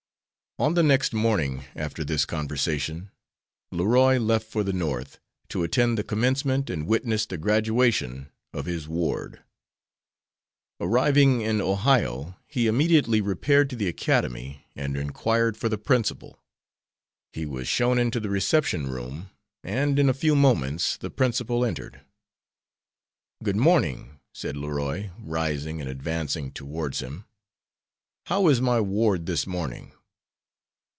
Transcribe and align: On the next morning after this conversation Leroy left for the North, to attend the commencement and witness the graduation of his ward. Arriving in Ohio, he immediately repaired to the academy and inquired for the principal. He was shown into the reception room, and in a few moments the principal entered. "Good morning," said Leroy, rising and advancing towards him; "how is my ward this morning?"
On 0.59 0.75
the 0.75 0.83
next 0.83 1.11
morning 1.11 1.63
after 1.75 2.03
this 2.03 2.23
conversation 2.23 3.09
Leroy 3.71 4.19
left 4.19 4.45
for 4.45 4.63
the 4.63 4.73
North, 4.73 5.19
to 5.49 5.63
attend 5.63 5.97
the 5.97 6.03
commencement 6.03 6.69
and 6.69 6.85
witness 6.85 7.25
the 7.25 7.37
graduation 7.39 8.29
of 8.53 8.65
his 8.67 8.87
ward. 8.87 9.41
Arriving 10.79 11.41
in 11.41 11.61
Ohio, 11.61 12.35
he 12.47 12.67
immediately 12.67 13.21
repaired 13.21 13.71
to 13.71 13.75
the 13.75 13.87
academy 13.87 14.67
and 14.75 14.95
inquired 14.97 15.57
for 15.57 15.67
the 15.69 15.79
principal. 15.79 16.37
He 17.33 17.45
was 17.47 17.67
shown 17.67 17.97
into 17.97 18.19
the 18.19 18.29
reception 18.29 18.85
room, 18.87 19.31
and 19.63 19.97
in 19.97 20.09
a 20.09 20.13
few 20.13 20.35
moments 20.35 20.95
the 20.97 21.09
principal 21.09 21.65
entered. 21.65 22.01
"Good 23.41 23.55
morning," 23.55 24.19
said 24.31 24.55
Leroy, 24.57 25.09
rising 25.17 25.81
and 25.81 25.89
advancing 25.89 26.51
towards 26.51 26.99
him; 26.99 27.25
"how 28.27 28.47
is 28.47 28.61
my 28.61 28.79
ward 28.79 29.25
this 29.25 29.47
morning?" 29.47 29.93